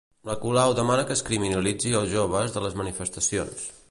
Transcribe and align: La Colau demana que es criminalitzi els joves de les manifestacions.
La 0.27 0.35
Colau 0.45 0.71
demana 0.79 1.03
que 1.09 1.17
es 1.17 1.21
criminalitzi 1.27 1.93
els 2.01 2.09
joves 2.15 2.57
de 2.57 2.63
les 2.67 2.81
manifestacions. 2.83 3.71